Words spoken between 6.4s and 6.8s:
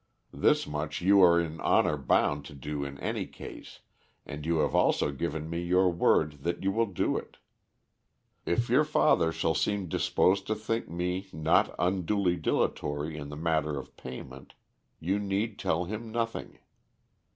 that you